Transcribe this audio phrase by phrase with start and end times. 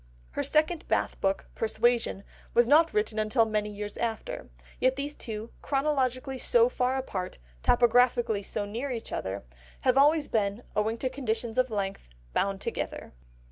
[0.33, 2.23] The second Bath book, Persuasion,
[2.55, 8.41] was not written until many years after, yet these two, chronologically so far apart, topographically
[8.43, 9.43] so near each other,
[9.83, 13.13] have always been, owing to conditions of length, bound together.